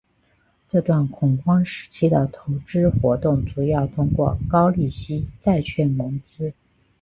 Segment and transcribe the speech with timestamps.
[0.67, 6.53] 这段恐慌时期的投资活动主要通过高利息债券融资。